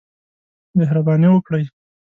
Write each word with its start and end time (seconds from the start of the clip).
مهرباني 0.77 1.27
وکړئ 1.31 1.63